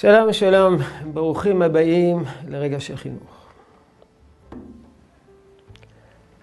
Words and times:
שלום 0.00 0.32
שלום, 0.32 0.76
ברוכים 1.12 1.62
הבאים 1.62 2.18
לרגע 2.48 2.80
של 2.80 2.96
חינוך. 2.96 3.46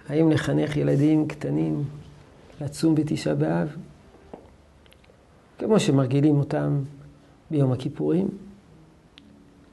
האם 0.10 0.32
לחנך 0.32 0.78
ילדים 0.78 1.28
קטנים 1.28 1.84
לצום 2.62 2.96
בתשעה 2.96 3.36
באב, 3.36 3.76
כמו 5.58 5.80
שמרגילים 5.80 6.40
אותם 6.40 6.84
ביום 7.52 7.72
הכיפורים? 7.72 8.28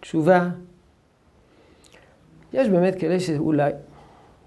תשובה, 0.01 0.49
יש 2.53 2.69
באמת 2.69 2.95
כאלה 2.99 3.21
שאולי 3.21 3.73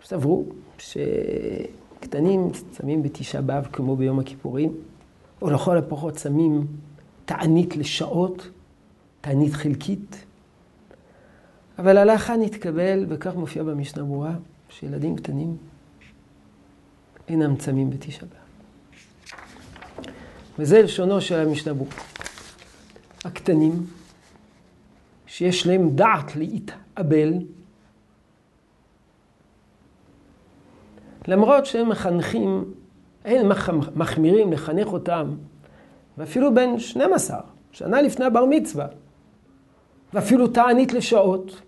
סברו 0.04 0.46
שקטנים 0.78 2.50
צמים 2.72 3.04
בתשעה 3.04 3.42
באב 3.42 3.68
כמו 3.72 3.96
ביום 3.96 4.20
הכיפורים, 4.20 4.74
או 5.42 5.50
לכל 5.50 5.78
הפחות 5.78 6.14
צמים 6.14 6.68
תענית 7.26 7.78
לשעות. 7.78 8.50
תענית 9.26 9.54
חלקית. 9.54 10.26
אבל 11.80 11.98
הלכה 11.98 12.38
נתקבל, 12.38 13.06
וכך 13.10 13.36
מופיע 13.36 13.64
במשנה 13.64 14.04
ברורה, 14.04 14.36
שילדים 14.70 15.16
קטנים 15.16 15.58
אינם 17.28 17.56
צמים 17.56 17.90
בתשעה 17.90 18.30
באב. 18.30 20.06
וזה 20.60 20.82
לשונו 20.82 21.22
של 21.22 21.40
המשנה 21.40 21.74
ברורה. 21.74 21.92
הקטנים, 23.26 23.86
שיש 25.28 25.68
להם 25.68 25.90
דעת 25.96 26.36
להתאבל, 26.36 27.34
למרות 31.28 31.66
שהם 31.66 31.90
מחנכים, 31.90 32.74
הם 33.26 33.50
מחמירים 33.96 34.54
לחנך 34.54 34.88
אותם, 34.88 35.36
ואפילו 36.18 36.54
בין 36.54 36.80
12, 36.80 37.40
שנה 37.72 38.02
לפני 38.02 38.26
הבר 38.26 38.46
מצווה, 38.50 38.88
ואפילו 40.16 40.48
תענית 40.48 40.94
לשעות. 40.94 41.62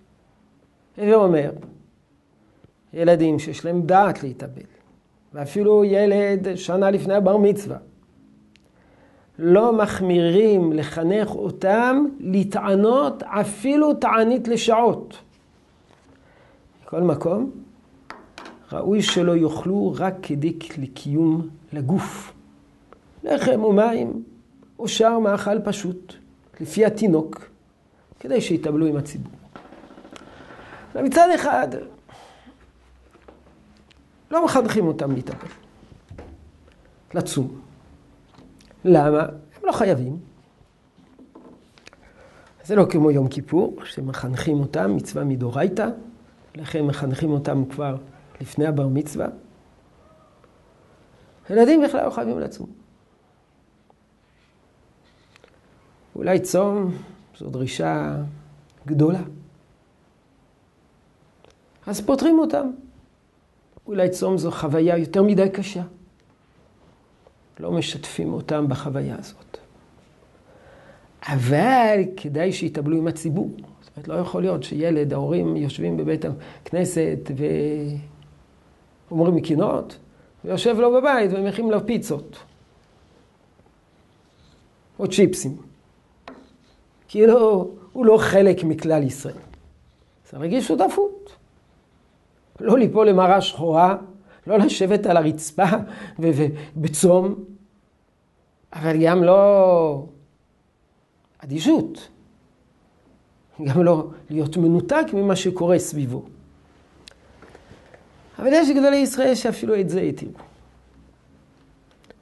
הווה 0.97 1.15
אומר, 1.15 1.51
ילדים 2.93 3.39
שיש 3.39 3.65
להם 3.65 3.81
דעת 3.81 4.23
להתאבל, 4.23 4.61
ואפילו 5.33 5.83
ילד 5.83 6.55
שנה 6.55 6.91
לפני 6.91 7.13
הבר 7.13 7.37
מצווה, 7.37 7.77
לא 9.39 9.77
מחמירים 9.77 10.73
לחנך 10.73 11.29
אותם 11.35 12.05
לטענות 12.19 13.23
אפילו 13.23 13.93
תענית 13.93 14.47
לשעות. 14.47 15.17
מכל 16.83 17.01
מקום, 17.01 17.51
ראוי 18.71 19.01
שלא 19.01 19.35
יאכלו 19.35 19.93
רק 19.97 20.13
כדי 20.21 20.53
לקיום 20.77 21.47
לגוף. 21.73 22.33
לחם 23.23 23.63
ומים, 23.63 24.23
או 24.79 24.87
שאר 24.87 25.19
מאכל 25.19 25.61
פשוט, 25.61 26.13
לפי 26.61 26.85
התינוק. 26.85 27.56
כדי 28.19 28.41
שיתאבלו 28.41 28.85
עם 28.85 28.97
הציבור. 28.97 29.33
ומצד 30.95 31.27
אחד, 31.35 31.67
לא 34.31 34.45
מחנכים 34.45 34.87
אותם 34.87 35.11
להתאבל, 35.11 35.47
לצום. 37.13 37.61
למה? 38.85 39.21
הם 39.21 39.61
לא 39.63 39.71
חייבים. 39.71 40.19
זה 42.63 42.75
לא 42.75 42.85
כמו 42.89 43.11
יום 43.11 43.27
כיפור, 43.27 43.77
שמחנכים 43.85 44.59
אותם, 44.59 44.95
מצווה 44.95 45.23
מדורייתא, 45.23 45.87
לכן 46.55 46.81
מחנכים 46.85 47.29
אותם 47.29 47.63
כבר 47.65 47.95
לפני 48.41 48.65
הבר 48.65 48.87
מצווה. 48.87 49.27
ילדים 51.49 51.81
בכלל 51.83 52.05
לא 52.05 52.09
חייבים 52.09 52.39
לצום. 52.39 52.67
אולי 56.15 56.39
צום 56.39 56.91
זו 57.39 57.49
דרישה 57.49 58.15
גדולה. 58.85 59.21
אז 61.85 62.01
פותרים 62.01 62.39
אותם. 62.39 62.71
אולי 63.87 64.09
צום 64.09 64.37
זו 64.37 64.51
חוויה 64.51 64.97
יותר 64.97 65.23
מדי 65.23 65.49
קשה. 65.49 65.83
לא 67.59 67.71
משתפים 67.71 68.33
אותם 68.33 68.67
בחוויה 68.67 69.15
הזאת. 69.19 69.57
אבל 71.27 71.99
כדאי 72.17 72.53
שיתאבלו 72.53 72.97
עם 72.97 73.07
הציבור. 73.07 73.49
זאת 73.81 73.91
אומרת, 73.95 74.07
לא 74.07 74.13
יכול 74.13 74.41
להיות 74.41 74.63
שילד, 74.63 75.13
ההורים 75.13 75.57
יושבים 75.57 75.97
בבית 75.97 76.25
הכנסת 76.63 77.31
ואומרים 79.09 79.35
מקינות, 79.35 79.97
ויושב 80.45 80.79
לו 80.79 80.93
בבית 80.93 81.31
ומכין 81.33 81.69
לו 81.69 81.85
פיצות. 81.85 82.37
או 84.99 85.07
צ'יפסים. 85.07 85.57
כאילו 87.07 87.71
הוא 87.93 88.05
לא 88.05 88.17
חלק 88.17 88.63
מכלל 88.63 89.03
ישראל. 89.03 89.35
זה 90.31 90.37
רגיש 90.37 90.67
שותפות. 90.67 91.35
לא 92.59 92.77
ליפול 92.77 93.09
למראה 93.09 93.41
שחורה, 93.41 93.97
לא 94.47 94.57
לשבת 94.57 95.05
על 95.05 95.17
הרצפה 95.17 95.65
ובצום, 96.19 97.35
אבל 98.73 99.05
גם 99.05 99.23
לא 99.23 100.05
אדישות. 101.37 102.09
גם 103.67 103.83
לא 103.83 104.07
להיות 104.29 104.57
מנותק 104.57 105.05
ממה 105.13 105.35
שקורה 105.35 105.79
סביבו. 105.79 106.23
אבל 108.39 108.49
יש 108.53 108.69
גדולי 108.69 108.95
ישראל 108.95 109.35
שאפילו 109.35 109.79
את 109.79 109.89
זה 109.89 110.01
התירו. 110.01 110.31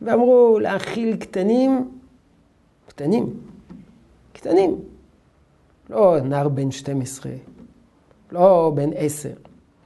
ואמרו 0.02 0.60
להאכיל 0.62 1.16
קטנים, 1.16 1.92
קטנים, 2.88 3.34
קטנים. 4.46 4.76
לא 5.90 6.18
נער 6.24 6.50
בן 6.50 6.72
12, 6.72 7.32
לא 8.32 8.72
בן 8.76 8.90
10, 8.96 9.30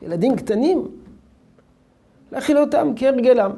ילדים 0.02 0.36
קטנים. 0.36 0.88
להכיל 2.32 2.58
אותם 2.58 2.92
כהרגלם. 2.96 3.52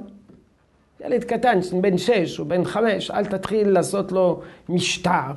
ילד 1.06 1.23
קטן, 1.23 1.59
בן 1.81 1.97
6 1.97 2.39
או 2.39 2.45
בן 2.45 2.63
5, 2.63 3.12
אל 3.12 3.25
תתחיל 3.25 3.69
לעשות 3.69 4.12
לו 4.12 4.41
משטר. 4.69 5.31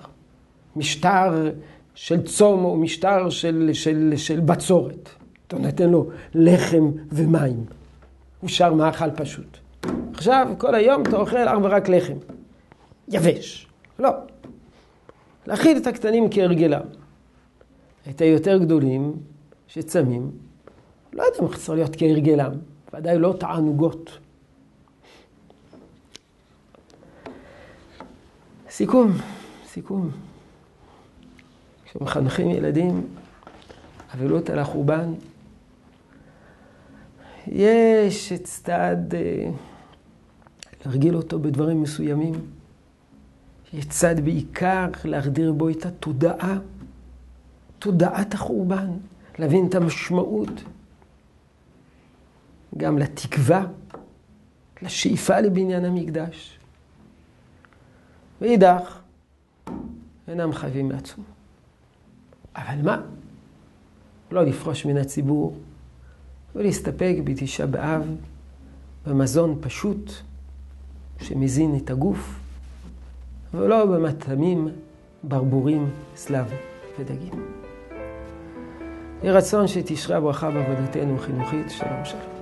משטר 0.77 1.51
של 1.95 2.23
צום 2.23 2.65
או 2.65 2.77
משטר 2.77 3.31
של, 3.31 3.71
של, 3.73 4.13
של 4.17 4.41
בצורת. 4.41 5.09
אתה 5.47 5.59
נותן 5.59 5.91
לו 5.91 6.07
לחם 6.35 6.91
ומים. 7.13 7.65
הוא 8.41 8.51
שר 8.51 8.75
מאכל 8.75 9.11
פשוט. 9.11 9.59
עכשיו, 10.15 10.49
כל 10.59 10.75
היום 10.75 11.03
אתה 11.03 11.17
אוכל 11.17 11.49
אך 11.49 11.59
ורק 11.63 11.89
לחם. 11.89 12.17
יבש. 13.09 13.67
לא. 13.99 14.11
להכיל 15.47 15.77
את 15.77 15.87
הקטנים 15.87 16.25
כהרגלם. 16.31 16.83
את 18.11 18.21
היותר 18.21 18.59
גדולים 18.59 19.17
שצמים, 19.67 20.31
לא 21.13 21.23
יודע 21.23 21.39
אם 21.43 21.49
צריך 21.49 21.71
להיות 21.71 21.97
כהרגלם, 21.97 22.53
ודאי 22.95 23.19
לא 23.19 23.35
תענוגות. 23.41 24.19
סיכום, 28.71 29.13
סיכום. 29.67 30.11
כשמחנכים 31.85 32.51
ילדים, 32.51 33.07
אבלות 34.15 34.51
על 34.51 34.59
החורבן, 34.59 35.15
יש 37.47 38.33
צד 38.43 39.15
אה, 39.15 39.51
להרגיל 40.87 41.17
אותו 41.17 41.39
בדברים 41.39 41.83
מסוימים. 41.83 42.35
יש 43.75 43.85
צד 43.85 44.21
בעיקר 44.21 44.87
להחדיר 45.05 45.53
בו 45.53 45.69
את 45.69 45.87
התודעה, 45.87 46.59
תודעת 47.79 48.35
החורבן, 48.35 48.91
להבין 49.39 49.67
את 49.67 49.75
המשמעות, 49.75 50.51
גם 52.77 52.99
לתקווה, 52.99 53.67
לשאיפה 54.83 55.41
לבניין 55.41 55.85
המקדש. 55.85 56.59
ואידך, 58.41 58.99
אינם 60.29 60.53
חייבים 60.53 60.91
לעצום. 60.91 61.25
אבל 62.57 62.83
מה? 62.83 63.01
לא 64.31 64.45
לפרוש 64.45 64.87
מן 64.87 64.97
הציבור 64.97 65.59
ולהסתפק 66.55 67.17
בתשעה 67.25 67.67
באב 67.67 68.03
במזון 69.07 69.59
פשוט 69.61 70.11
שמזין 71.21 71.77
את 71.77 71.91
הגוף. 71.91 72.44
ולא 73.57 73.87
במטעמים, 73.87 74.69
ברבורים, 75.23 75.91
סלב 76.17 76.53
ודגים. 76.99 77.47
יהי 79.23 79.33
רצון 79.33 79.69
שתשרה 79.69 80.21
ברכה 80.21 80.51
בעבודתנו 80.51 81.17
החינוכית. 81.17 81.71
שלום 81.71 82.05
שלום. 82.05 82.34